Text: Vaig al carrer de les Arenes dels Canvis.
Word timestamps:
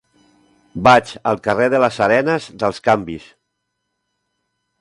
Vaig 0.87 1.11
al 1.31 1.37
carrer 1.49 1.67
de 1.75 1.83
les 1.85 2.01
Arenes 2.07 2.49
dels 2.65 2.81
Canvis. 2.89 3.29